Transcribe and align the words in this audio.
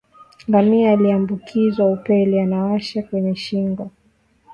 Ngamia 0.49 0.91
aliyeambukizwa 0.91 1.91
upele 1.93 2.43
unaowasha 2.43 3.03
kwenye 3.03 3.35
shingo 3.35 3.91